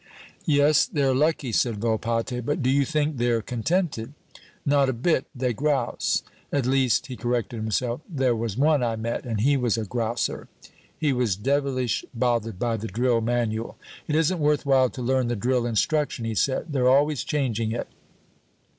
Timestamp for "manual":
13.21-13.77